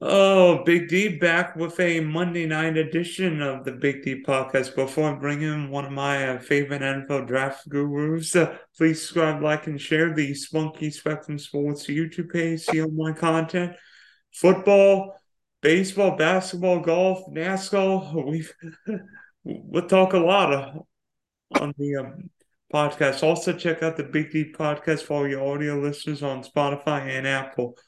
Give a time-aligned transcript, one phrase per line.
[0.00, 4.74] Oh, Big D back with a Monday night edition of the Big D podcast.
[4.74, 9.40] Before I bring in one of my uh, favorite NFL draft gurus, uh, please subscribe,
[9.40, 12.62] like, and share the Spunky Spectrum Sports YouTube page.
[12.62, 13.76] See all my content.
[14.32, 15.16] Football,
[15.62, 18.26] baseball, basketball, golf, NASCAR.
[18.26, 18.46] We
[19.44, 20.86] we'll talk a lot of,
[21.60, 22.30] on the um,
[22.72, 23.22] podcast.
[23.22, 27.28] Also, check out the Big D podcast for all your audio listeners on Spotify and
[27.28, 27.78] Apple.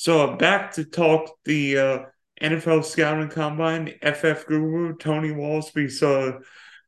[0.00, 1.98] So back to talk the uh,
[2.40, 5.90] NFL scouting combine, FF Guru Tony Walsby.
[5.90, 6.38] So,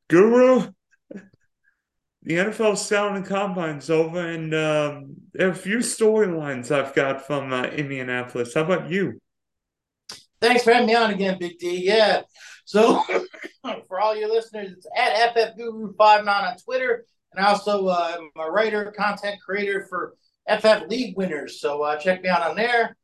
[0.06, 0.70] Guru,
[1.10, 7.52] the NFL scouting combine's over, and um, there are a few storylines I've got from
[7.52, 8.54] uh, Indianapolis.
[8.54, 9.18] How about you?
[10.40, 11.84] Thanks for having me on again, Big D.
[11.84, 12.22] Yeah.
[12.64, 13.02] So,
[13.88, 18.30] for all your listeners, it's at FF Guru 59 on Twitter, and also uh, I'm
[18.40, 20.14] a writer, content creator for
[20.48, 21.60] FF League Winners.
[21.60, 22.96] So, uh, check me out on there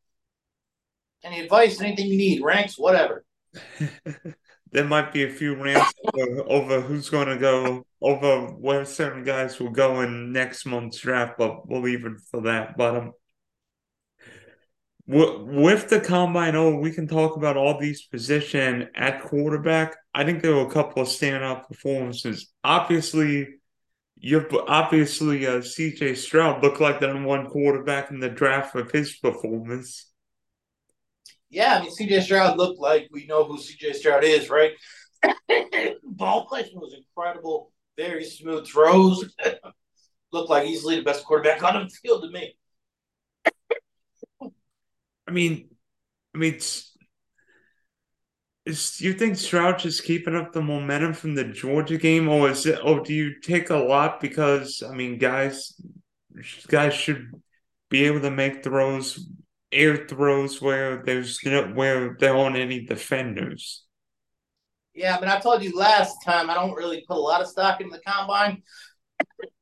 [1.25, 3.25] any advice, anything you need, ranks, whatever.
[4.73, 9.25] there might be a few rants over, over who's going to go over where certain
[9.25, 12.77] guys will go in next month's draft, but we'll leave it for that.
[12.77, 13.13] But um,
[15.07, 19.97] with the combine, oh, we can talk about all these position at quarterback.
[20.15, 22.53] I think there were a couple of standout performances.
[22.65, 23.49] Obviously,
[24.19, 28.91] you're obviously uh, CJ Stroud looked like the number one quarterback in the draft with
[28.91, 30.11] his performance
[31.51, 34.73] yeah, I mean, CJ Stroud looked like we know who CJ Stroud is, right?
[36.03, 37.73] Ball placement was incredible.
[37.97, 39.25] Very smooth throws.
[40.33, 42.57] looked like easily the best quarterback on the field to me.
[45.29, 45.69] I mean,
[46.35, 46.61] I mean,
[48.67, 52.67] is you think Stroud is keeping up the momentum from the Georgia game, or is
[52.67, 52.79] it?
[52.85, 55.81] Or do you take a lot because I mean, guys,
[56.69, 57.31] guys should
[57.89, 59.27] be able to make throws
[59.77, 63.85] air throws where there's no where there aren't any defenders.
[64.95, 67.81] Yeah, but I told you last time I don't really put a lot of stock
[67.81, 68.63] in the combine.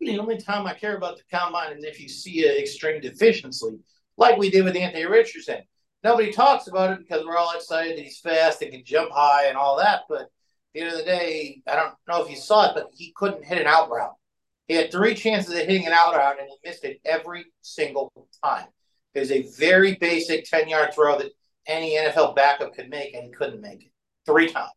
[0.01, 3.79] the only time I care about the combine is if you see an extreme deficiency,
[4.17, 5.63] like we did with Anthony Richardson.
[6.05, 9.47] Nobody talks about it because we're all excited that he's fast and can jump high
[9.47, 10.03] and all that.
[10.09, 10.29] But at
[10.75, 13.45] the end of the day, I don't know if you saw it, but he couldn't
[13.45, 14.15] hit an out route.
[14.69, 18.13] He had three chances of hitting an out route and he missed it every single
[18.45, 18.67] time
[19.15, 21.33] is a very basic 10 yard throw that
[21.67, 23.93] any NFL backup could make, and he couldn't make it
[24.27, 24.71] three times.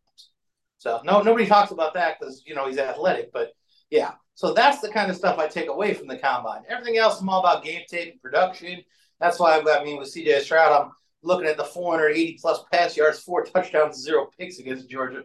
[0.77, 3.51] So no, nobody talks about that because you know he's athletic, but
[3.89, 4.13] yeah.
[4.35, 6.61] So that's the kind of stuff I take away from the combine.
[6.69, 8.83] Everything else is all about game tape and production.
[9.19, 10.91] That's why I mean with CJ Stroud, I'm
[11.23, 15.23] looking at the 480 plus pass yards, four touchdowns, zero picks against Georgia.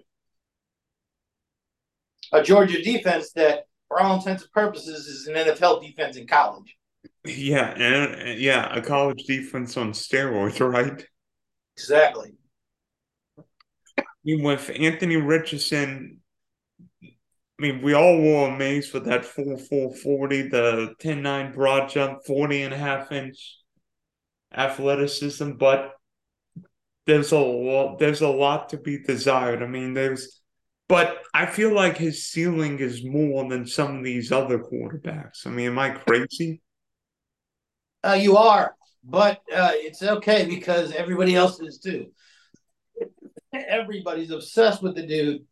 [2.32, 6.76] A Georgia defense that, for all intents and purposes, is an NFL defense in college.
[7.24, 11.04] Yeah, and yeah, a college defense on steroids, right?
[11.76, 12.32] Exactly.
[14.24, 16.20] With Anthony Richardson,
[17.02, 17.08] I
[17.58, 22.24] mean, we all were amazed with that 4 4 40, the 10 9 broad jump,
[22.26, 23.58] 40 and a half inch
[24.54, 25.92] athleticism, but
[27.06, 29.62] there's a lot there's a lot to be desired.
[29.62, 30.40] I mean, there's
[30.88, 35.46] but I feel like his ceiling is more than some of these other quarterbacks.
[35.46, 36.60] I mean, am I crazy?
[38.04, 42.06] Uh, you are, but uh, it's okay because everybody else is too.
[43.52, 45.44] Everybody's obsessed with the dude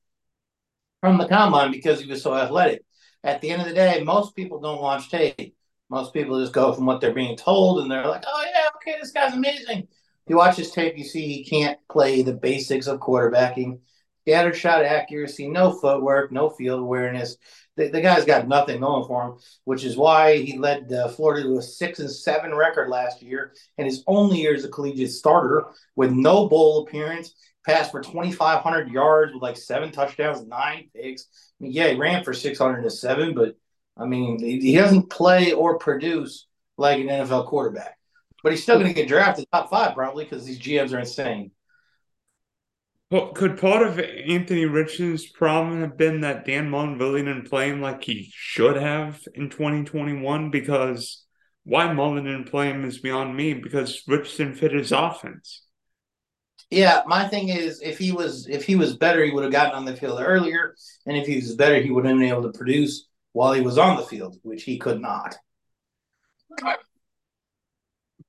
[1.01, 2.83] from the combine because he was so athletic.
[3.23, 5.55] At the end of the day, most people don't watch tape.
[5.91, 8.99] Most people just go from what they're being told, and they're like, "Oh yeah, okay,
[9.01, 9.89] this guy's amazing."
[10.27, 13.81] You watch his tape, you see he can't play the basics of quarterbacking.
[14.23, 17.37] Scattered shot accuracy, no footwork, no field awareness
[17.77, 21.43] the, the guy's got nothing going for him, which is why he led uh, Florida
[21.45, 25.11] to a six and seven record last year, and his only year as a collegiate
[25.11, 25.67] starter
[25.97, 27.35] with no bowl appearance.
[27.67, 31.27] Passed for 2,500 yards with like seven touchdowns, nine picks.
[31.61, 33.55] I mean, yeah, he ran for 607, but
[33.99, 36.47] I mean, he doesn't play or produce
[36.79, 37.99] like an NFL quarterback.
[38.43, 41.51] But he's still going to get drafted top five probably because these GMs are insane.
[43.11, 47.69] Well, could part of Anthony Richardson's problem have been that Dan Mullen really didn't play
[47.69, 50.51] him like he should have in 2021?
[50.51, 51.25] Because
[51.65, 53.55] why Mullen didn't play him is beyond me.
[53.55, 55.63] Because Richardson fit his offense.
[56.71, 59.75] Yeah, my thing is, if he was if he was better, he would have gotten
[59.75, 62.57] on the field earlier, and if he was better, he would have been able to
[62.57, 65.37] produce while he was on the field, which he could not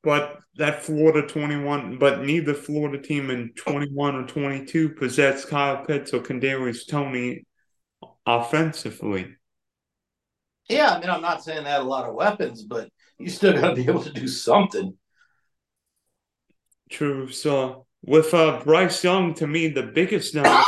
[0.03, 6.13] but that Florida 21, but neither Florida team in 21 or 22 possessed Kyle Pitts
[6.13, 7.45] or Kadarius Toney
[8.25, 9.35] offensively.
[10.69, 12.89] Yeah, I mean, I'm not saying they had a lot of weapons, but
[13.19, 14.97] you still got to be able to do something.
[16.89, 17.29] True.
[17.29, 20.63] So, with uh, Bryce Young, to me, the biggest number.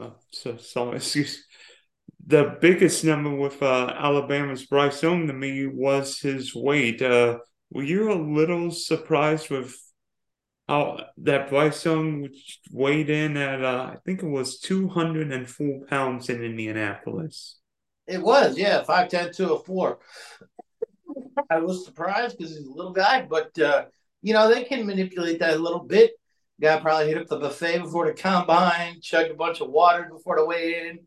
[0.00, 1.44] uh, so, so excuse.
[2.24, 7.02] The biggest number with uh, Alabama's Bryce Young to me was his weight.
[7.02, 7.38] Uh,
[7.72, 9.74] were you a little surprised with
[10.68, 12.28] how that Bryce Young
[12.70, 13.64] weighed in at?
[13.64, 17.58] Uh, I think it was two hundred and four pounds in Indianapolis.
[18.06, 19.98] It was, yeah, five ten two a four.
[21.50, 23.86] I was surprised because he's a little guy, but uh,
[24.20, 26.12] you know they can manipulate that a little bit.
[26.60, 30.36] Guy probably hit up the buffet before the combine, chugged a bunch of water before
[30.36, 31.00] the weigh in.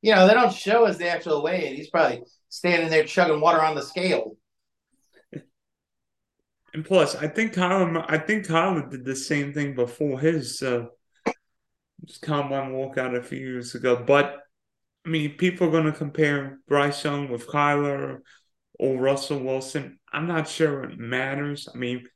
[0.00, 1.74] You know they don't show us the actual weigh in.
[1.74, 4.36] He's probably standing there chugging water on the scale.
[6.74, 10.86] And plus, I think Kyler, I think Kyler did the same thing before his uh,
[12.06, 14.02] his combine walkout a few years ago.
[14.06, 14.38] But
[15.04, 18.20] I mean, people are going to compare Bryce Young with Kyler
[18.78, 19.98] or Russell Wilson.
[20.12, 21.68] I'm not sure it matters.
[21.72, 22.06] I mean,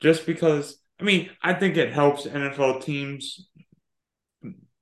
[0.00, 3.48] just because, I mean, I think it helps NFL teams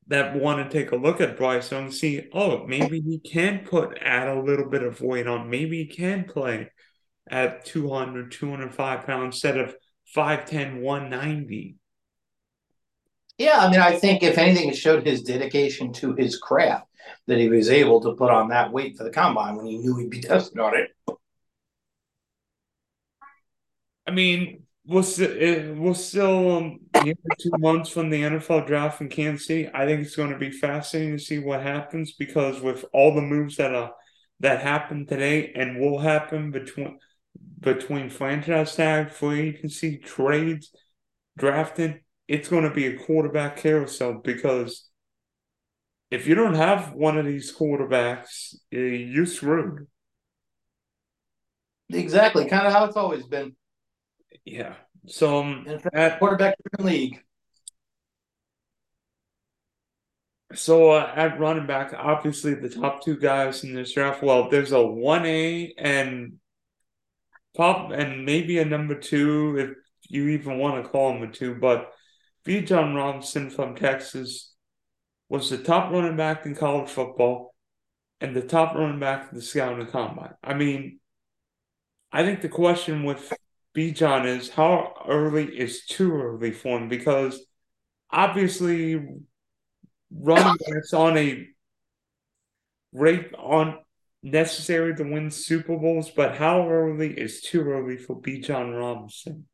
[0.09, 3.99] that want to take a look at Bryce Young see, oh, maybe he can put
[4.03, 5.49] add a little bit of weight on.
[5.49, 6.71] Maybe he can play
[7.31, 9.75] at 200, 205 pounds instead of
[10.15, 11.77] 5'10, 190.
[13.39, 16.87] Yeah, I mean, I think if anything, it showed his dedication to his craft
[17.27, 19.97] that he was able to put on that weight for the combine when he knew
[19.97, 20.91] he'd be tested on it.
[24.07, 29.47] I mean, we'll still, we'll still um, two months from the NFL draft in Kansas
[29.47, 29.69] City.
[29.73, 33.23] I think it's going to be fascinating to see what happens because with all the
[33.23, 33.91] moves that uh,
[34.41, 36.99] that happened today and will happen between
[37.61, 40.73] between franchise tag, free agency, trades,
[41.37, 44.89] drafting, it's going to be a quarterback carousel because
[46.11, 49.87] if you don't have one of these quarterbacks, eh, you're screwed.
[51.91, 53.55] Exactly, kind of how it's always been.
[54.45, 54.75] Yeah.
[55.07, 57.21] So um, at quarterback league.
[60.55, 64.23] So uh, at running back, obviously the top two guys in this draft.
[64.23, 66.39] Well, there's a one A and
[67.57, 71.55] top, and maybe a number two if you even want to call him a two.
[71.55, 71.93] But
[72.47, 74.55] Bijan Robinson from Texas
[75.29, 77.55] was the top running back in college football
[78.21, 80.35] and the top running back in the scouting combine.
[80.43, 81.01] I mean,
[82.13, 83.33] I think the question with
[83.75, 87.45] Bijan is how early is too early for him because
[88.11, 88.95] obviously
[90.13, 91.49] running backs on a
[92.93, 93.79] rate on
[94.25, 99.47] necessary to win Super Bowls, but how early is too early for Bijan Robinson?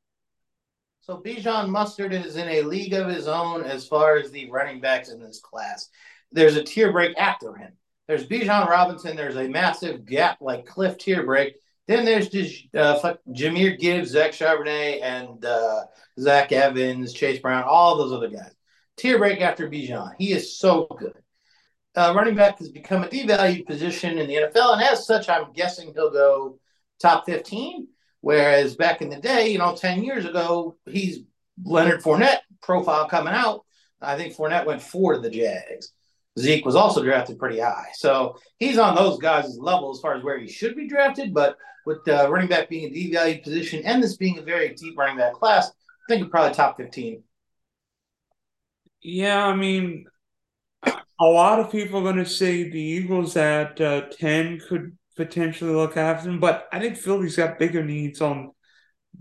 [1.01, 4.81] So Bijan Mustard is in a league of his own as far as the running
[4.81, 5.89] backs in this class.
[6.31, 7.73] There's a tier break after him.
[8.07, 9.17] There's Bijan Robinson.
[9.17, 11.57] There's a massive gap like cliff tier break.
[11.89, 15.83] Then there's just uh, Jahmyr Gibbs, Zach Charbonnet, and uh,
[16.19, 18.53] Zach Evans, Chase Brown, all those other guys.
[18.97, 20.13] Tier break after Bijan.
[20.19, 21.15] He is so good.
[22.01, 25.53] Uh, running back has become a devalued position in the NFL, and as such, I'm
[25.53, 26.59] guessing he'll go
[26.99, 27.89] top 15.
[28.23, 31.19] Whereas back in the day, you know, 10 years ago, he's
[31.63, 33.67] Leonard Fournette profile coming out.
[34.01, 35.93] I think Fournette went four to the Jags.
[36.39, 37.89] Zeke was also drafted pretty high.
[37.93, 41.35] So he's on those guys' level as far as where he should be drafted.
[41.35, 44.97] But with uh, running back being a devalued position and this being a very deep
[44.97, 47.23] running back class, I think probably top 15.
[49.03, 50.07] Yeah, I mean,
[51.21, 55.73] a lot of people are going to say the Eagles at uh, 10 could potentially
[55.73, 58.53] look after him, but I think Philly's got bigger needs on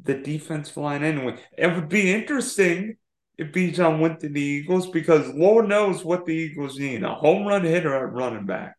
[0.04, 1.38] the defensive line anyway.
[1.58, 2.96] It would be interesting
[3.38, 7.46] if Bijan went to the Eagles because Lord knows what the Eagles need a home
[7.46, 8.76] run hitter at running back.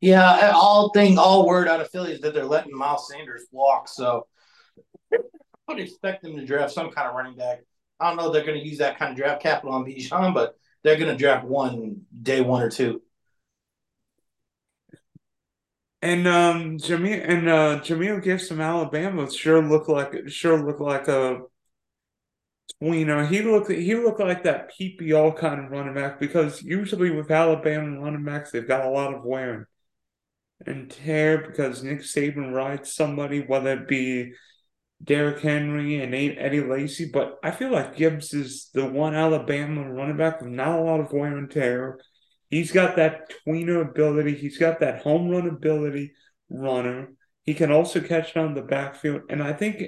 [0.00, 3.88] Yeah, all thing, all word out of Philly is that they're letting Miles Sanders walk.
[3.88, 4.26] So
[5.12, 5.18] I
[5.68, 7.60] would expect them to draft some kind of running back.
[8.00, 10.54] I don't know they're going to use that kind of draft capital on Bijan, but
[10.88, 13.02] they're going to draft one day one or two.
[16.00, 21.40] And um and uh Jahmyr Gibbs from Alabama sure look like sure look like a
[22.80, 23.28] tweener.
[23.28, 28.00] He looked he looked like that PPR kind of running back because usually with Alabama
[28.00, 29.68] running backs they've got a lot of wear
[30.66, 34.32] and tear because Nick Saban rides somebody, whether it be
[35.02, 40.16] Derrick Henry and Eddie Lacy, but I feel like Gibbs is the one Alabama running
[40.16, 42.00] back with not a lot of wear and tear.
[42.50, 44.34] He's got that tweener ability.
[44.34, 46.12] He's got that home run ability
[46.50, 47.10] runner.
[47.44, 49.22] He can also catch down the backfield.
[49.30, 49.82] And I think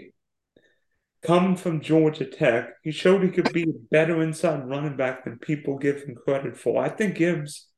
[1.22, 5.38] coming from Georgia Tech, he showed he could be a better inside running back than
[5.38, 6.82] people give him credit for.
[6.82, 7.68] I think Gibbs,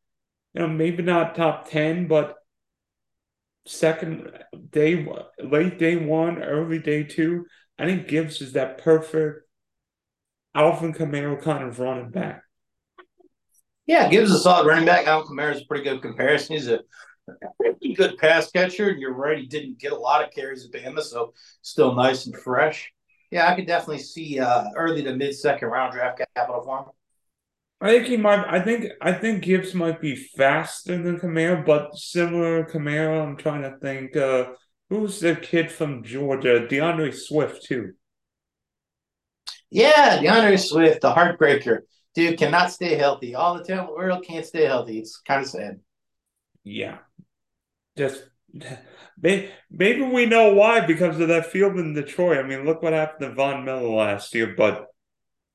[0.52, 2.36] you know, maybe not top 10, but
[3.66, 4.33] second
[4.71, 5.07] day,
[5.42, 7.47] late day one, early day two.
[7.78, 9.47] I think Gibbs is that perfect
[10.54, 12.42] Alvin Kamara kind of running back.
[13.87, 15.07] Yeah, Gibbs is a solid running back.
[15.07, 16.57] Alvin Kamara is a pretty good comparison.
[16.57, 16.81] He's a
[17.97, 18.90] good pass catcher.
[18.90, 22.26] And you're right, he didn't get a lot of carries at Bama, so still nice
[22.26, 22.92] and fresh.
[23.31, 26.85] Yeah, I could definitely see uh, early to mid second round draft capital for him.
[27.82, 28.46] I think he might.
[28.46, 33.20] I think I think Gibbs might be faster than Kamara, but similar to Kamara.
[33.20, 34.16] I'm trying to think.
[34.16, 34.52] Uh,
[34.88, 36.68] who's the kid from Georgia?
[36.68, 37.94] D'Andre Swift too.
[39.68, 41.80] Yeah, D'Andre Swift, the heartbreaker.
[42.14, 43.34] Dude cannot stay healthy.
[43.34, 45.00] All the time, world can't stay healthy.
[45.00, 45.80] It's kind of sad.
[46.62, 46.98] Yeah,
[47.98, 48.22] just
[49.20, 52.38] maybe we know why because of that field in Detroit.
[52.38, 54.86] I mean, look what happened to Von Miller last year, but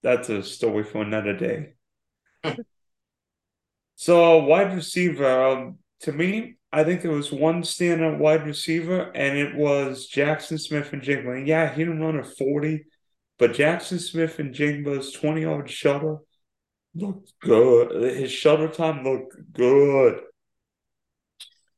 [0.04, 1.76] that's a story for another day
[3.96, 9.38] so wide receiver, um, to me, I think there was one standout wide receiver, and
[9.38, 11.38] it was Jaxon Smith-Njigba.
[11.38, 12.86] And yeah, he didn't run a 40,
[13.40, 16.26] but Jaxon Smith-Njigba's 20 yard shuttle
[16.94, 18.18] looked good.
[18.18, 20.22] His shuttle time looked good.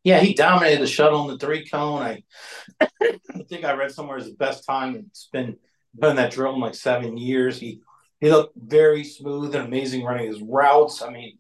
[0.03, 2.01] Yeah, he dominated the shuttle in the three cone.
[2.01, 2.23] I,
[2.81, 4.95] I think I read somewhere his best time.
[4.95, 5.57] It's been
[5.97, 7.59] been that drill in like seven years.
[7.59, 7.81] He
[8.19, 11.01] he looked very smooth and amazing running his routes.
[11.01, 11.38] I mean,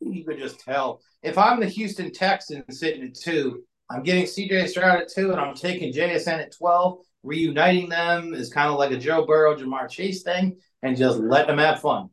[0.00, 1.00] you could just tell.
[1.22, 5.40] If I'm the Houston Texans sitting at two, I'm getting CJ Stroud at two, and
[5.40, 6.98] I'm taking JSN at 12.
[7.22, 11.46] Reuniting them is kind of like a Joe Burrow, Ja'Marr Chase thing, and just let
[11.46, 12.10] them have fun.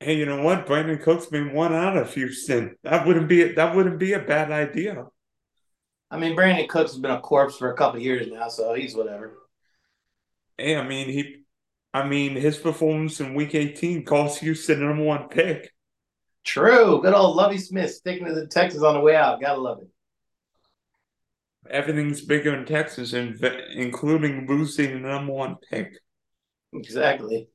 [0.00, 0.66] Hey, you know what?
[0.66, 2.76] Brandin Cooks been one out of Houston.
[2.82, 5.06] That wouldn't be that wouldn't be a bad idea.
[6.10, 8.94] I mean, Brandin Cooks has been a corpse for a couple years now, so he's
[8.94, 9.38] whatever.
[10.56, 11.43] Hey, I mean, he
[11.94, 15.72] I mean, his performance in Week 18 cost Houston the number one pick.
[16.42, 17.00] True.
[17.00, 19.40] Good old Lovie Smith sticking to the Texas on the way out.
[19.40, 19.88] Gotta love it.
[21.70, 25.92] Everything's bigger in Texas, including losing the number one pick.
[26.72, 27.48] Exactly.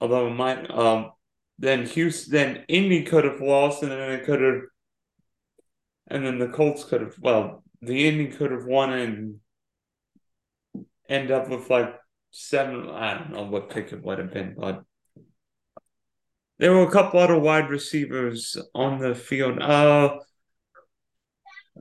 [0.00, 1.12] Although my um,
[1.58, 4.60] then Houston, then Indy could have lost, and then it could have,
[6.08, 7.14] and then the Colts could have.
[7.18, 9.40] Well, the Indy could have won and
[11.08, 12.01] end up with like
[12.32, 12.90] seven.
[12.90, 14.82] I don't know what pick it would have been, but
[16.58, 19.60] there were a couple other wide receivers on the field.
[19.60, 20.18] Uh,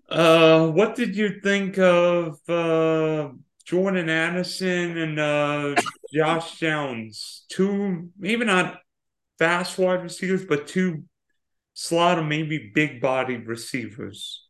[0.10, 3.29] uh, what did you think of uh,
[3.65, 5.75] Jordan Addison and uh,
[6.13, 7.46] Josh Jones?
[7.50, 8.79] Two, maybe not
[9.39, 11.03] fast wide receivers, but two
[11.74, 14.48] slot or maybe big bodied receivers.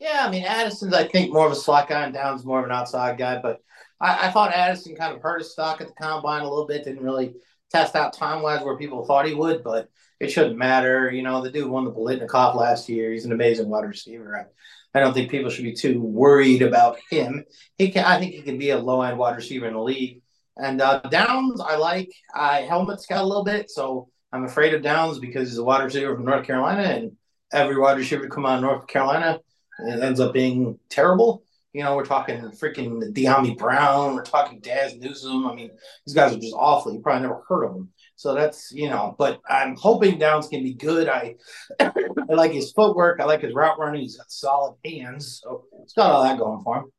[0.00, 2.64] Yeah, I mean Addison's I think more of a slot guy and Downs more of
[2.64, 3.58] an outside guy, but
[4.02, 6.84] I, I thought Addison kind of hurt his stock at the combine a little bit.
[6.84, 7.34] Didn't really
[7.70, 9.88] test out time wise where people thought he would, but
[10.20, 11.10] it shouldn't matter.
[11.10, 13.12] You know, the dude won the Biletnikoff last year.
[13.12, 14.36] He's an amazing wide receiver.
[14.36, 17.44] I, I don't think people should be too worried about him.
[17.78, 20.20] He can, I think he can be a low end wide receiver in the league.
[20.56, 22.12] And uh, Downs, I like.
[22.34, 25.82] I helmet's got a little bit, so I'm afraid of Downs because he's a wide
[25.82, 27.16] receiver from North Carolina, and
[27.52, 29.40] every wide receiver come out of North Carolina
[29.80, 31.42] ends up being terrible.
[31.72, 34.14] You know, we're talking freaking Dyami Brown.
[34.14, 35.46] We're talking Dazz Newsome.
[35.46, 35.70] I mean,
[36.04, 36.92] these guys are just awful.
[36.92, 37.88] You probably never heard of them.
[38.16, 41.08] So that's you know, but I'm hoping Downs can be good.
[41.08, 41.36] I
[41.80, 41.92] I
[42.28, 43.20] like his footwork.
[43.20, 44.02] I like his route running.
[44.02, 45.40] He's got solid hands.
[45.42, 46.92] So it's got all that going for him.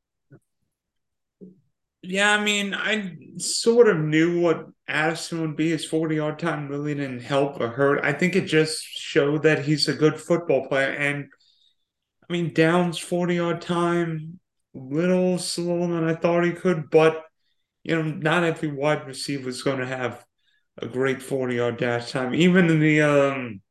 [2.05, 5.69] Yeah, I mean, I sort of knew what Addison would be.
[5.69, 8.03] His 40 yard time really didn't help or hurt.
[8.03, 10.89] I think it just showed that he's a good football player.
[10.89, 11.27] And
[12.29, 14.39] I mean, Downs 40 yard time,
[14.73, 17.23] little slower than I thought he could, but
[17.83, 20.25] you know, not every wide receiver is going to have
[20.77, 22.33] a great 40 yard dash time.
[22.33, 23.61] Even in the um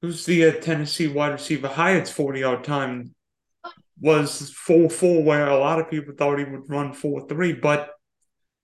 [0.00, 3.14] who's the uh, Tennessee wide receiver Hyatt's 40 yard time
[4.00, 7.90] was 4 4, where a lot of people thought he would run 4 3, but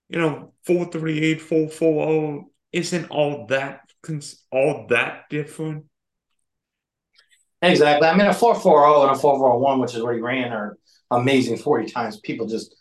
[0.09, 3.81] you know, 4 3 8, 4 4 0 isn't all that
[4.51, 5.85] all that different.
[7.61, 8.07] Exactly.
[8.07, 10.77] I mean, a 440 and a 441, which is what he ran, are
[11.11, 12.19] amazing 40 times.
[12.19, 12.75] People just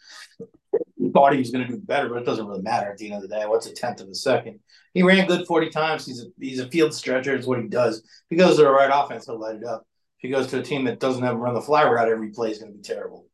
[1.13, 3.23] thought he was going to do better, but it doesn't really matter at the end
[3.23, 3.45] of the day.
[3.47, 4.61] What's a tenth of a second?
[4.95, 6.07] He ran good 40 times.
[6.07, 7.99] He's a, he's a field stretcher, is what he does.
[7.99, 9.87] If he goes to the right offense, he'll light it up.
[10.19, 12.31] If he goes to a team that doesn't have him run the fly route every
[12.31, 13.27] play, is going to be terrible.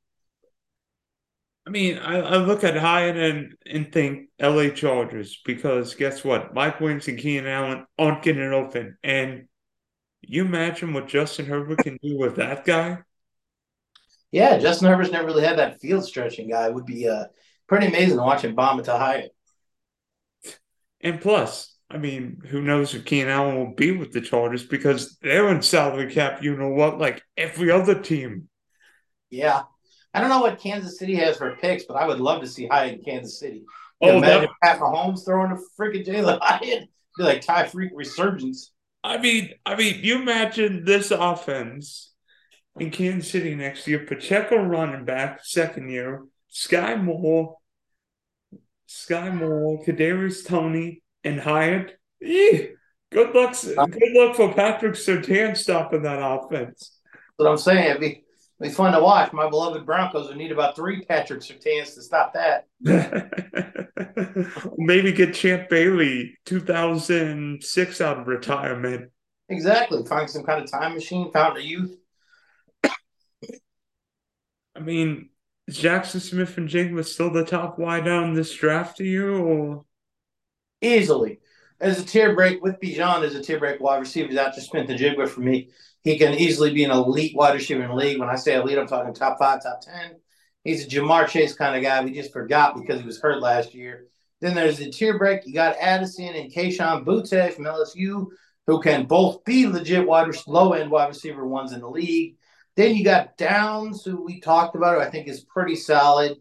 [1.67, 6.53] I mean, I, I look at Hyatt and, and think LA Chargers because guess what?
[6.53, 8.99] Mike Williams and Keenan Allen aren't getting open.
[9.03, 9.49] And
[10.29, 12.99] you imagine what Justin Herbert can do with that guy?
[14.31, 16.67] Yeah, Justin Herbert's never really had that field stretching guy.
[16.67, 17.27] It would be uh,
[17.69, 19.31] pretty amazing to watch him bomb it to Hyatt.
[21.01, 25.17] And plus, I mean, who knows if Keenan Allen will be with the Chargers because
[25.23, 28.49] they're in salary cap, you know what, like every other team.
[29.31, 29.63] Yeah.
[30.13, 32.67] I don't know what Kansas City has for picks, but I would love to see
[32.67, 33.65] Hyatt in Kansas City.
[34.01, 36.89] Oh, imagine that, Pat Mahomes throwing a freaking Jalen Hyatt.
[37.17, 38.73] Be like Tyreek resurgence.
[39.05, 42.13] I mean, I mean, you imagine this offense
[42.81, 44.07] in Kansas City next year.
[44.07, 46.25] Pacheco running back, second year.
[46.49, 47.59] Sky Moore,
[48.87, 51.99] Sky Moore, Kadarius Toney, and Hyatt.
[53.13, 53.57] Good luck.
[53.63, 56.99] Good luck for Patrick Surtain stopping that offense.
[57.13, 58.24] That's what I'm saying.
[58.69, 59.33] Be, fun to watch.
[59.33, 62.67] My beloved Broncos would need about three Patrick Surtains to stop that.
[64.77, 69.11] Maybe get Champ Bailey 2006 out of retirement.
[69.49, 70.05] Exactly.
[70.05, 71.97] Find some kind of time machine, fountain of youth.
[74.77, 75.29] I mean,
[75.69, 79.85] is Jaxon Smith-Njigba still the top wide out in this draft to you, or
[80.85, 81.39] Easily.
[81.85, 84.89] As a tier break with Bijan as a tier break wide receiver, that just spent
[84.89, 85.69] the Jigba for me.
[86.03, 88.19] He can easily be an elite wide receiver in the league.
[88.19, 90.17] When I say elite, I'm talking top five, top 10.
[90.65, 92.03] He's a Ja'Marr Chase kind of guy.
[92.03, 94.07] We just forgot because he was hurt last year.
[94.41, 95.47] Then there's the tier break.
[95.47, 98.29] You got Addison and Kayshon Boutte from LSU,
[98.67, 102.37] who can both be legit wide low end wide receiver ones in the league.
[102.77, 106.39] Then you got Downs, who we talked about, who I think is pretty solid.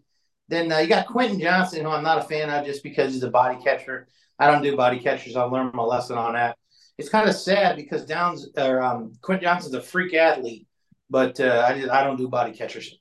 [0.47, 3.23] Then uh, you got Quentin Johnston, who I'm not a fan of just because he's
[3.23, 4.07] a body catcher.
[4.39, 5.35] I don't do body catchers.
[5.35, 6.57] I'll learn my lesson on that.
[6.97, 10.67] It's kind of sad because Downs or um, Quentin Johnston's a freak athlete,
[11.09, 12.95] but uh, I just, I don't do body catchers.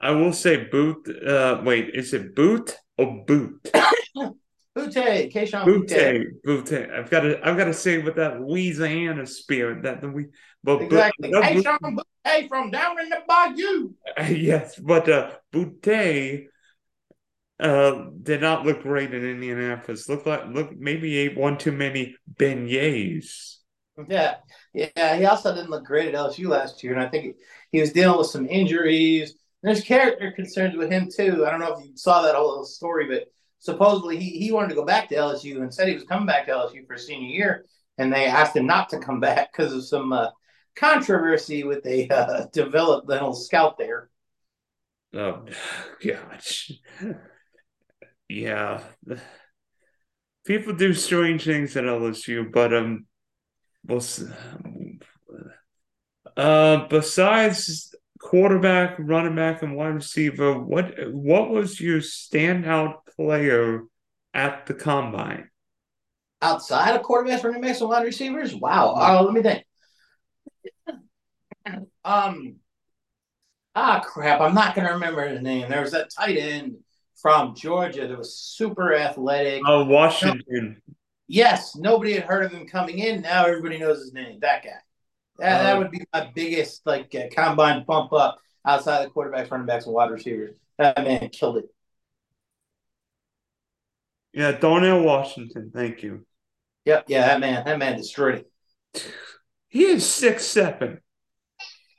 [0.00, 1.08] I will say boot.
[1.08, 3.70] Uh, wait, is it boot or boot?
[4.76, 6.94] Boutte, Kayshon Boutte, Boutte.
[6.94, 10.26] I've got to, I've got to say with that Louisiana spirit that the we,
[10.62, 11.32] but Exactly.
[11.32, 13.90] Kayshon Boutte from down in the bayou.
[14.36, 16.46] yes, but uh, Boutte
[17.60, 20.08] uh, did not look great in Indianapolis.
[20.08, 23.56] Look like look maybe ate one too many beignets.
[24.08, 24.36] Yeah,
[24.72, 25.16] yeah.
[25.16, 27.36] He also didn't look great at LSU last year, and I think
[27.70, 29.34] he was dealing with some injuries.
[29.62, 31.44] There's character concerns with him too.
[31.44, 33.26] I don't know if you saw that whole story, but
[33.58, 36.46] supposedly he, he wanted to go back to LSU and said he was coming back
[36.46, 37.66] to LSU for a senior year,
[37.98, 40.28] and they asked him not to come back because of some uh,
[40.76, 44.08] controversy with a uh, developmental scout there.
[45.12, 45.44] Oh
[46.04, 46.72] gosh,
[48.30, 48.80] yeah.
[50.46, 53.06] People do strange things at LSU, but um,
[53.84, 54.02] we'll
[56.36, 63.82] uh, besides quarterback, running back, and wide receiver, what what was your standout player
[64.32, 65.50] at the combine?
[66.40, 68.94] Outside of quarterbacks, running backs, and wide receivers, wow.
[68.96, 69.64] Uh, let me think.
[72.04, 72.56] Um,
[73.74, 74.40] ah, crap.
[74.40, 75.68] I'm not to remember his name.
[75.68, 76.76] There was that tight end
[77.22, 79.62] from Georgia that was super athletic.
[79.66, 80.80] Oh, Washington.
[81.28, 83.22] Yes, nobody had heard of him coming in.
[83.22, 84.38] Now everybody knows his name.
[84.40, 84.70] That guy.
[85.38, 85.78] That, that Oh.
[85.80, 89.94] would be my biggest like uh, combine bump up outside of quarterbacks, running backs, and
[89.94, 90.54] wide receivers.
[90.78, 91.64] That man killed it.
[94.32, 95.70] Yeah, Darnell Washington.
[95.74, 96.24] Thank you.
[96.84, 98.44] Yep, yeah, that man, that man destroyed
[98.94, 99.12] it.
[99.68, 101.00] He is six seven.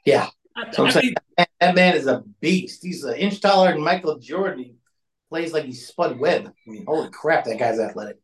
[0.06, 0.28] Yeah.
[0.56, 2.84] I, So I'm I saying- That, that man is a beast.
[2.84, 4.76] He's an inch taller than Michael Jordan.
[5.32, 6.48] Plays like he's Spud Webb.
[6.48, 8.18] I mean, holy crap, that guy's athletic.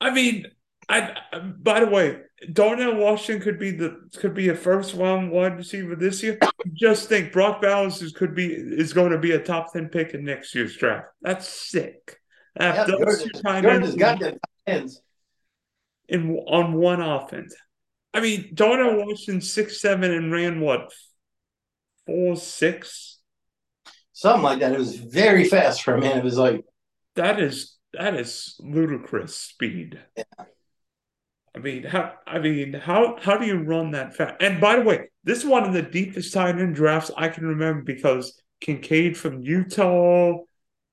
[0.00, 0.46] I mean,
[0.88, 1.16] I.
[1.58, 2.20] By the way,
[2.52, 6.38] Darnell Washington could be the could be a first round wide receiver this year.
[6.72, 10.14] Just think, Brock Bowers is could be is going to be a top ten pick
[10.14, 11.08] in next year's draft.
[11.20, 12.16] That's sick.
[12.60, 14.22] Yeah, After those Jordan, two tight Jordan has ends got
[14.66, 15.02] ends.
[16.08, 17.56] in on one offense.
[18.14, 20.92] I mean, Darnell Washington six seven and ran what
[22.06, 23.11] four six.
[24.22, 24.72] Something like that.
[24.72, 26.64] It was very fast for a man It was like
[27.16, 29.98] That is that is ludicrous speed.
[30.16, 30.44] Yeah.
[31.56, 34.36] I mean, how I mean, how how do you run that fast?
[34.38, 37.44] And by the way, this is one of the deepest tight end drafts I can
[37.44, 40.38] remember because Kincaid from Utah,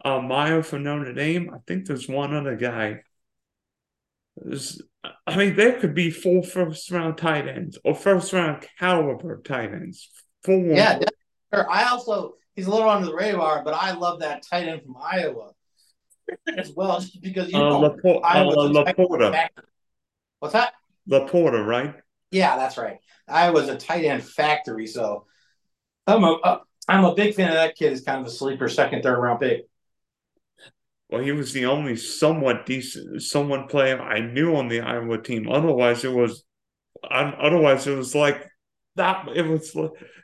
[0.03, 1.51] uh, Mayer from Notre Dame.
[1.53, 3.01] I think there's one other guy.
[4.37, 4.81] There's,
[5.27, 9.71] I mean, there could be four first round tight ends or first round caliber tight
[9.71, 10.09] ends.
[10.43, 10.63] Four.
[10.63, 10.99] Yeah.
[11.53, 14.97] I also he's a little under the radar, but I love that tight end from
[15.01, 15.51] Iowa
[16.57, 19.47] as well, just because you uh, know LaPorta, uh, Iowa's a tight end LaPorta.
[20.39, 20.73] What's that?
[21.09, 21.95] LaPorta, right?
[22.31, 22.97] Yeah, that's right.
[23.27, 25.25] Iowa's a tight end factory, so
[26.07, 27.91] I'm a uh, I'm a big fan of that kid.
[27.91, 29.67] He's kind of a sleeper, second, third round pick.
[31.09, 35.49] Well, he was the only somewhat decent, someone player I knew on the Iowa team.
[35.49, 36.43] Otherwise, it was,
[37.09, 38.47] otherwise it was like
[38.95, 39.27] that.
[39.35, 39.75] It was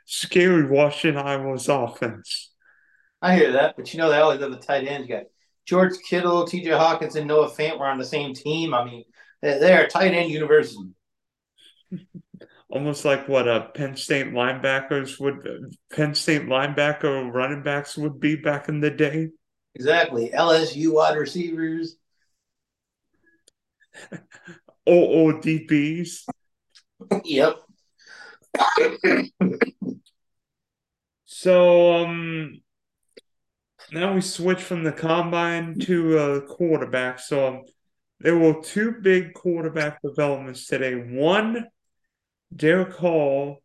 [0.04, 2.52] scary watching Iowa's offense.
[3.22, 5.08] I hear that, but you know they always have the tight ends.
[5.08, 5.24] You got
[5.64, 6.70] George Kittle, T.J.
[6.70, 8.74] Hockenson, and Noah Fant were on the same team.
[8.74, 9.04] I mean,
[9.42, 10.90] they're, they're a tight end university.
[12.68, 18.36] almost like what a Penn State linebackers would Penn State linebacker running backs would be
[18.36, 19.30] back in the day.
[19.74, 20.30] Exactly.
[20.30, 21.96] LSU wide receivers.
[24.86, 26.24] or, or DBs.
[27.24, 27.56] yep.
[31.24, 32.60] So um
[33.92, 37.20] now we switch from the combine to uh, quarterback.
[37.20, 37.62] So um,
[38.20, 40.94] there were two big quarterback developments today.
[40.94, 41.66] One,
[42.54, 43.56] Derek Carr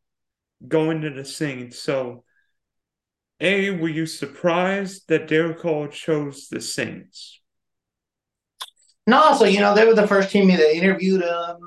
[0.67, 1.81] going to the Saints.
[1.81, 2.23] So,
[3.39, 7.39] A, were you surprised that Derek Carr chose the Saints?
[9.07, 11.57] No, so you know they were the first team that interviewed him.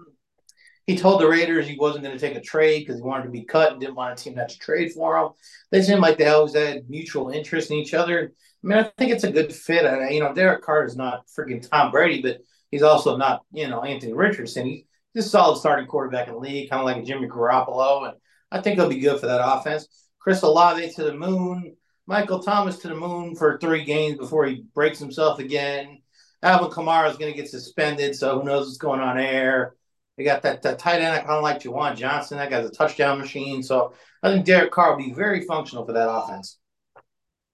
[0.87, 3.31] He told the Raiders he wasn't going to take a trade because he wanted to
[3.31, 5.29] be cut and didn't want a team not to trade for him.
[5.70, 8.33] They seemed like they always had mutual interest in each other.
[8.62, 9.87] I mean, I think it's a good fit.
[9.87, 12.38] And you know, Derek Carr is not freaking Tom Brady, but
[12.70, 14.66] he's also not you know Anthony Richardson.
[14.66, 14.85] He's
[15.16, 18.16] just a solid starting quarterback in the league, kind of like Jimmy Garoppolo, and
[18.51, 19.88] I think he'll be good for that offense.
[20.18, 21.77] Chris Olave to the moon.
[22.07, 26.03] Michael Thomas to the moon for three games before he breaks himself again.
[26.42, 29.75] Alvin Kamara is going to get suspended, so who knows what's going on there.
[30.16, 32.38] They got that, that tight end I kind of like Juwan Johnson.
[32.38, 33.62] That guy's a touchdown machine.
[33.62, 36.59] So I think Derek Carr will be very functional for that offense.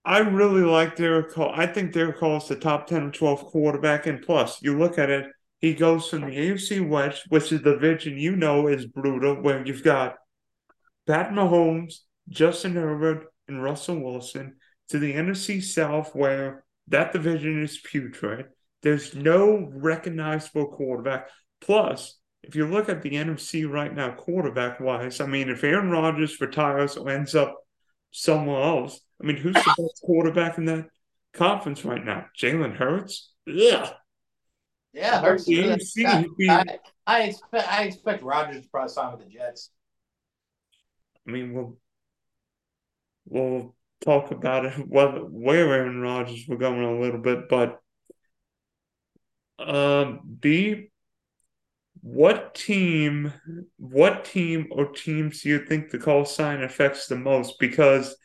[0.05, 1.53] I really like Derek Carr.
[1.55, 4.07] I think Derek Carr is the top 10 or 12 quarterback.
[4.07, 5.27] And plus, you look at it,
[5.61, 9.65] he goes from the AFC West, which is the division you know is brutal, where
[9.67, 10.17] you've got
[11.07, 11.97] Pat Mahomes,
[12.29, 14.57] Justin Herbert, and Russell Wilson,
[14.89, 18.47] to the NFC South, where that division is putrid.
[18.83, 21.29] There's no recognizable quarterback.
[21.61, 25.91] Plus, if you look at the NFC right now, quarterback wise, I mean, if Aaron
[25.91, 27.57] Rodgers retires or ends up
[28.11, 30.89] somewhere else, I mean, who's the best quarterback in that
[31.35, 32.27] conference right now?
[32.39, 33.33] Jalen Hurts?
[33.47, 33.91] Yeah.
[34.93, 35.49] Yeah, Hurts.
[35.49, 39.71] I, I, I, expect I expect Rodgers to probably sign with the Jets.
[41.27, 41.77] I mean, we'll
[43.27, 47.81] we'll talk about it whether where Aaron Rodgers we're going a little bit, but
[49.59, 50.90] um, B,
[52.03, 53.33] what team,
[53.77, 57.59] what team or teams do you think the call sign affects the most?
[57.59, 58.17] Because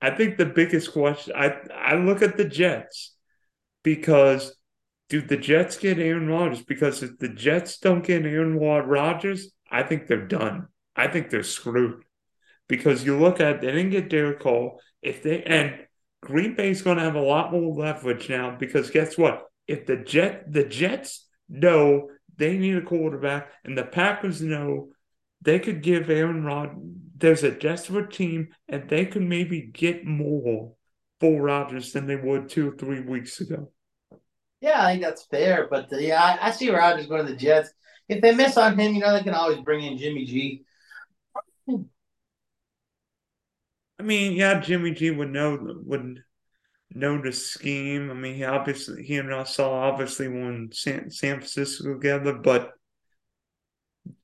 [0.00, 3.14] I think the biggest question, I I look at the Jets
[3.82, 4.54] because
[5.08, 6.62] do the Jets get Aaron Rodgers?
[6.62, 10.68] Because if the Jets don't get Aaron Rodgers, I think they're done.
[10.96, 12.04] I think they're screwed.
[12.68, 14.72] Because you look at they didn't get Derek Carr.
[15.02, 15.86] If they and
[16.22, 19.46] Green Bay's going to have a lot more leverage now because guess what?
[19.70, 22.08] if the Jet the Jets know
[22.40, 24.88] they need a quarterback and the Packers know
[25.42, 26.70] they could give Aaron Rod
[27.20, 30.72] there's a desperate team and they could maybe get more
[31.20, 33.70] for Rodgers than they would two or three weeks ago.
[34.60, 35.68] Yeah, I think that's fair.
[35.70, 37.70] But the, yeah, I, I see Rodgers going to the Jets.
[38.08, 40.64] If they miss on him, you know, they can always bring in Jimmy G.
[43.98, 46.22] I mean, yeah, Jimmy G would know would
[46.92, 48.10] know the scheme.
[48.10, 52.72] I mean, he obviously he and Russell obviously won San, San Francisco together, but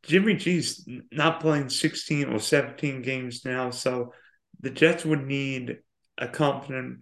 [0.02, 4.12] Jimmy G's not playing 16 or 17 games now, so
[4.60, 5.78] the Jets would need
[6.18, 7.00] a competent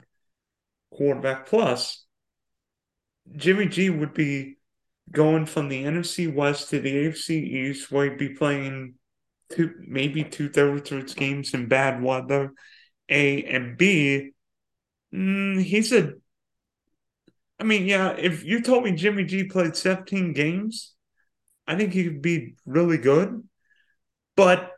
[0.93, 1.47] quarterback.
[1.47, 2.05] Plus,
[3.37, 4.57] Jimmy G would be
[5.11, 8.95] going from the NFC West to the AFC East, where he'd be playing
[9.53, 12.53] two, maybe two thirds of his games in bad weather.
[13.09, 14.34] A and B,
[15.15, 16.15] Mm, he's a.
[17.61, 18.15] I mean, yeah.
[18.19, 20.95] If you told me Jimmy G played 17 games,
[21.67, 23.49] I think he could be really good.
[24.37, 24.73] But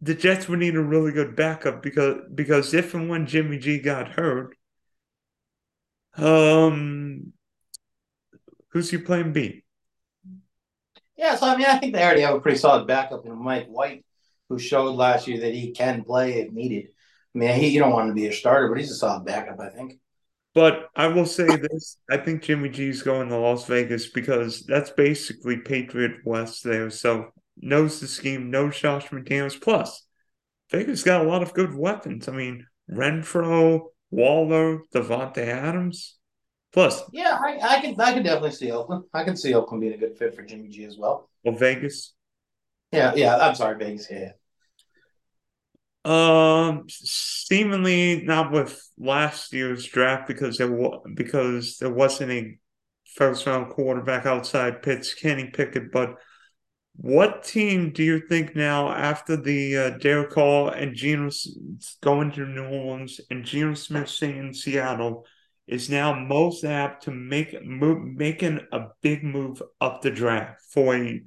[0.00, 3.78] the Jets would need a really good backup because because if and when Jimmy G
[3.78, 4.56] got hurt,
[6.16, 7.32] um,
[8.68, 9.62] who's he playing B?
[11.16, 13.68] Yeah, so I mean, I think they already have a pretty solid backup in Mike
[13.68, 14.04] White,
[14.48, 16.88] who showed last year that he can play if needed.
[17.36, 19.26] I mean, he, you don't want him to be a starter, but he's a solid
[19.26, 20.00] backup, I think.
[20.54, 24.88] But I will say this: I think Jimmy G's going to Las Vegas because that's
[24.88, 26.88] basically Patriot West there.
[26.88, 29.60] So knows the scheme, knows Josh McDaniels.
[29.60, 30.06] Plus,
[30.70, 32.26] Vegas got a lot of good weapons.
[32.26, 36.16] I mean, Renfrow, Waller, Davante Adams.
[36.72, 39.04] Plus, yeah, I, I can I can definitely see Oakland.
[39.12, 41.28] I can see Oakland being a good fit for Jimmy G as well.
[41.44, 42.14] Or Vegas.
[42.92, 43.36] Yeah, yeah.
[43.36, 44.08] I'm sorry, Vegas.
[44.10, 44.32] Yeah.
[46.06, 52.58] Um, seemingly not with last year's draft because there was because there wasn't a
[53.16, 55.90] first round quarterback outside Pitts, Kenny Pickett.
[55.90, 56.14] But
[56.94, 61.28] what team do you think now after the uh, Derek Carr and Geno
[62.04, 65.26] going to New Orleans and Geno Smith staying in Seattle
[65.66, 70.94] is now most apt to make move, making a big move up the draft for
[70.94, 71.20] a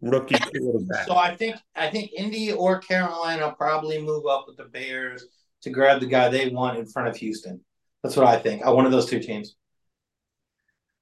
[0.00, 1.06] rookie quarterback.
[1.06, 5.24] So I think I think Indy or Carolina probably move up with the Bears
[5.62, 7.60] to grab the guy they want in front of Houston.
[8.02, 8.66] That's what I think.
[8.66, 9.56] Uh, one of those two teams.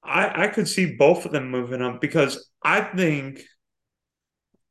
[0.03, 3.43] I, I could see both of them moving up because I think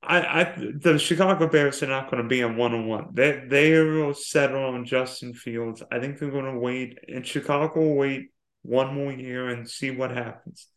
[0.01, 3.09] I, I the Chicago Bears are not going to be a one on one.
[3.13, 5.83] They they will settle on Justin Fields.
[5.91, 9.91] I think they're going to wait, and Chicago will wait one more year and see
[9.91, 10.67] what happens.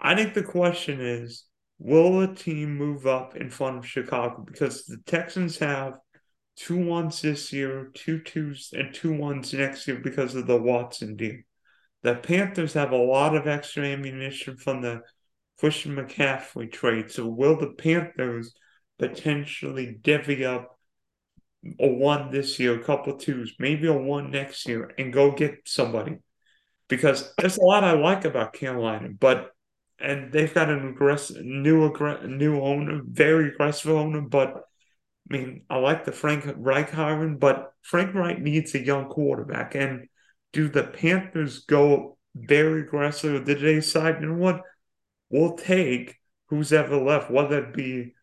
[0.00, 1.44] I think the question is,
[1.80, 4.44] will a team move up in front of Chicago?
[4.46, 5.94] Because the Texans have
[6.54, 11.16] two ones this year, two twos, and two ones next year because of the Watson
[11.16, 11.38] deal.
[12.02, 15.00] The Panthers have a lot of extra ammunition from the
[15.58, 17.10] Christian McCaffrey trade.
[17.10, 18.54] So will the Panthers
[18.98, 20.78] potentially divvy up
[21.78, 25.60] a one this year, a couple twos, maybe a one next year, and go get
[25.64, 26.18] somebody?
[26.88, 29.52] Because there's a lot I like about Carolina, but
[30.00, 31.92] and they've got an aggressive new
[32.26, 34.64] new owner, very aggressive owner, but
[35.30, 39.74] I mean, I like the Frank Reich hiring, but Frank Reich needs a young quarterback.
[39.76, 40.08] And
[40.52, 43.44] do the Panthers go very aggressive?
[43.44, 44.62] Did they decide, you know what?
[45.30, 46.16] We'll take
[46.48, 48.14] who's ever left, whether it be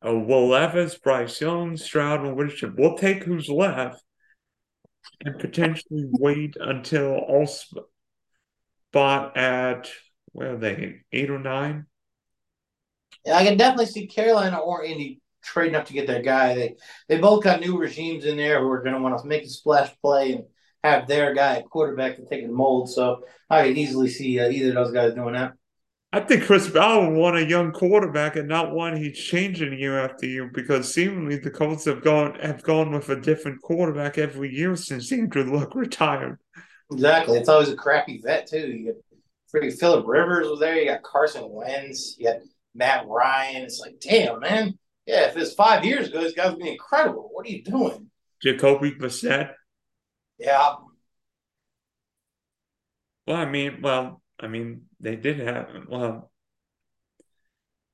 [0.00, 2.78] a Will Levis, Bryce Young, Stroud, or Richard.
[2.78, 4.04] We'll take who's left
[5.24, 7.48] and potentially wait until all
[8.90, 9.90] spot at
[10.32, 11.86] where are they eight or nine
[13.24, 16.54] yeah, I can definitely see Carolina or Indy trading up to get that guy.
[16.54, 16.76] They
[17.08, 19.48] they both got new regimes in there who are going to want to make a
[19.48, 20.44] splash play and
[20.84, 22.90] have their guy at quarterback to take a mold.
[22.90, 25.52] So I can easily see uh, either of those guys doing that.
[26.10, 30.24] I think Chris Ballard want a young quarterback and not one he's changing year after
[30.24, 34.74] year because seemingly the Colts have gone have gone with a different quarterback every year
[34.74, 36.38] since Andrew Luck retired.
[36.90, 37.38] Exactly.
[37.38, 38.66] It's always a crappy vet too.
[38.66, 39.02] You got
[39.54, 42.40] freaking Philip Rivers was there, you got Carson Wentz, you got
[42.74, 43.62] Matt Ryan.
[43.62, 44.78] It's like, damn, man.
[45.06, 47.30] Yeah, if it's five years ago, this guy would be incredible.
[47.32, 48.10] What are you doing?
[48.42, 49.52] Jacoby Brissett.
[50.38, 50.74] Yeah.
[53.26, 56.30] Well, I mean, well, I mean, they did have well.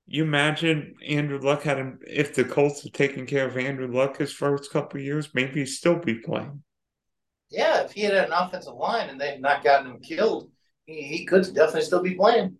[0.07, 4.19] You imagine Andrew Luck had him if the Colts had taken care of Andrew Luck
[4.19, 6.63] his first couple years, maybe he'd still be playing.
[7.55, 10.51] Yeah, if he had an offensive line and they'd not gotten him killed,
[10.87, 12.57] he, he could definitely still be playing.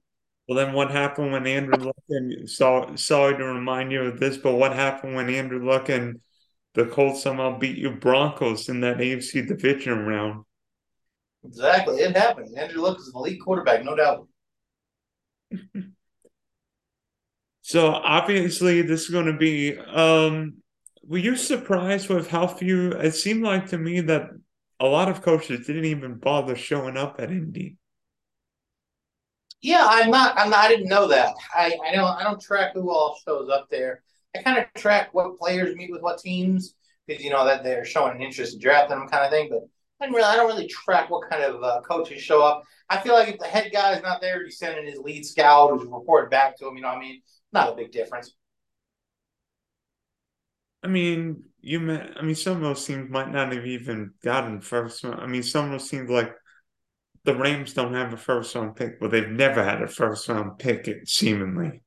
[0.49, 4.37] Well, then what happened when Andrew Luck and saw, sorry to remind you of this,
[4.37, 6.21] but what happened when Andrew Luck and
[6.75, 10.45] the Colts somehow beat you Broncos in that AFC division round?
[11.45, 11.97] Exactly.
[11.97, 12.57] It happened.
[12.57, 14.29] Andrew Luck is an elite quarterback, no doubt.
[17.63, 20.55] so obviously this is going to be um
[21.07, 24.31] were you surprised with how few it seemed like to me that
[24.85, 27.79] a lot of coaches didn't even bother showing up at Indy.
[29.63, 30.39] Yeah, I'm not.
[30.39, 30.59] I'm not.
[30.59, 31.35] I didn't know that.
[31.55, 32.05] I I don't.
[32.05, 34.03] I don't track who all shows up there.
[34.37, 36.75] I kind of track what players meet with what teams
[37.07, 39.49] because you know that they're showing an interest in drafting them, kind of thing.
[39.49, 39.63] But
[40.01, 40.29] I didn't really.
[40.29, 42.63] I don't really track what kind of uh, coaches show up.
[42.91, 45.71] I feel like if the head guy is not there, he's sending his lead scout
[45.71, 46.77] who's reporting back to him.
[46.77, 47.23] You know, what I mean,
[47.55, 48.35] not a big difference.
[50.83, 51.81] I mean, you.
[51.81, 55.05] Met, I mean, some of those teams might not have even gotten first.
[55.05, 55.21] round.
[55.21, 56.33] I mean, some of those teams like
[57.25, 60.59] the Rams don't have a first round pick, but they've never had a first round
[60.59, 61.83] pick, it seemingly.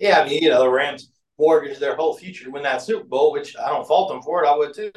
[0.00, 3.04] Yeah, I mean, you know, the Rams mortgaged their whole future to win that Super
[3.04, 4.48] Bowl, which I don't fault them for it.
[4.48, 4.92] I would too.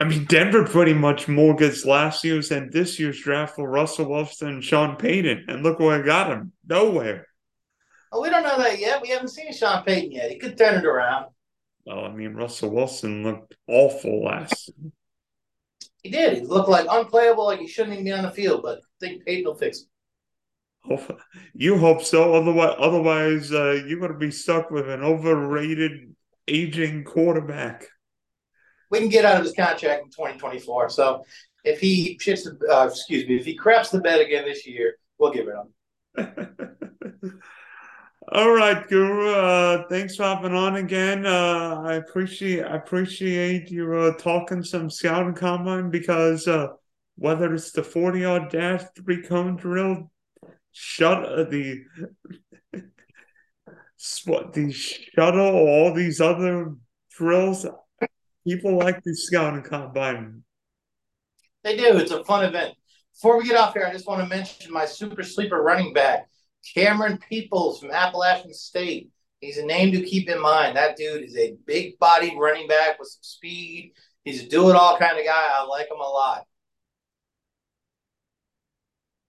[0.00, 4.48] I mean, Denver pretty much mortgaged last year's and this year's draft for Russell Wilson
[4.48, 6.52] and Sean Payton, and look where I got him.
[6.66, 7.26] Nowhere.
[8.12, 9.02] Oh, we don't know that yet.
[9.02, 10.30] We haven't seen Sean Payton yet.
[10.30, 11.26] He could turn it around.
[11.88, 14.70] Well, I mean, Russell Wilson looked awful last
[16.02, 16.38] he did.
[16.38, 18.62] He looked like unplayable, like he shouldn't even be on the field.
[18.62, 19.88] But I think Payton will fix it.
[21.54, 22.34] You hope so.
[22.34, 26.14] Otherwise, otherwise, uh, you're going to be stuck with an overrated,
[26.46, 27.86] aging quarterback.
[28.90, 30.88] We can get out of his contract in 2024.
[30.90, 31.24] So
[31.64, 35.32] if he shits, uh, excuse me, if he craps the bed again this year, we'll
[35.32, 35.54] give it
[36.16, 37.40] him.
[38.30, 39.30] All right, Guru.
[39.30, 41.24] Uh, thanks for hopping on again.
[41.24, 46.68] Uh, I appreciate I appreciate you uh, talking some scouting combine because uh,
[47.16, 50.10] whether it's the forty yard dash, three cone drill,
[50.72, 51.84] shut uh, the
[54.26, 56.74] what the shuttle, all these other
[57.16, 57.64] drills,
[58.46, 60.42] people like the scouting combine.
[61.64, 61.96] They do.
[61.96, 62.74] It's a fun event.
[63.14, 66.28] Before we get off here, I just want to mention my super sleeper running back.
[66.76, 69.10] Camerun Peoples from Appalachian State.
[69.40, 70.76] He's a name to keep in mind.
[70.76, 73.92] That dude is a big bodied running back with some speed.
[74.24, 75.48] He's a do it all kind of guy.
[75.52, 76.44] I like him a lot.